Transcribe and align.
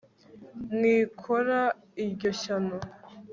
mwikora 0.73 1.59
iryo 2.03 2.29
shyano 2.41 2.77